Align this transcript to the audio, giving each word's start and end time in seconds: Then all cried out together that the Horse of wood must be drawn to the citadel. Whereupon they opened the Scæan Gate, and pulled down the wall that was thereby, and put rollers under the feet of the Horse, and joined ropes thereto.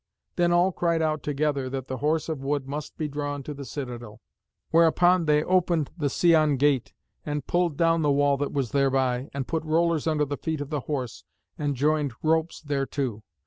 Then 0.35 0.51
all 0.51 0.71
cried 0.71 1.03
out 1.03 1.21
together 1.21 1.69
that 1.69 1.87
the 1.87 1.97
Horse 1.97 2.27
of 2.27 2.41
wood 2.43 2.67
must 2.67 2.97
be 2.97 3.07
drawn 3.07 3.43
to 3.43 3.53
the 3.53 3.63
citadel. 3.65 4.19
Whereupon 4.71 5.25
they 5.25 5.43
opened 5.43 5.91
the 5.95 6.07
Scæan 6.07 6.57
Gate, 6.57 6.91
and 7.23 7.45
pulled 7.45 7.77
down 7.77 8.01
the 8.01 8.09
wall 8.09 8.35
that 8.37 8.51
was 8.51 8.71
thereby, 8.71 9.29
and 9.31 9.47
put 9.47 9.63
rollers 9.63 10.07
under 10.07 10.25
the 10.25 10.37
feet 10.37 10.59
of 10.59 10.71
the 10.71 10.79
Horse, 10.79 11.23
and 11.55 11.75
joined 11.75 12.13
ropes 12.23 12.61
thereto. 12.61 13.21